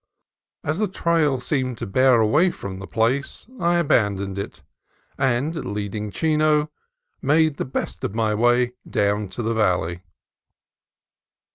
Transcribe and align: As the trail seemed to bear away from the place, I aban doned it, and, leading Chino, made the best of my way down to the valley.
As 0.63 0.79
the 0.79 0.87
trail 0.87 1.39
seemed 1.39 1.77
to 1.77 1.85
bear 1.85 2.19
away 2.21 2.49
from 2.49 2.79
the 2.79 2.87
place, 2.87 3.45
I 3.59 3.75
aban 3.75 4.17
doned 4.17 4.39
it, 4.39 4.63
and, 5.15 5.55
leading 5.55 6.09
Chino, 6.09 6.71
made 7.21 7.57
the 7.57 7.65
best 7.65 8.03
of 8.03 8.15
my 8.15 8.33
way 8.33 8.73
down 8.89 9.27
to 9.29 9.43
the 9.43 9.53
valley. 9.53 10.01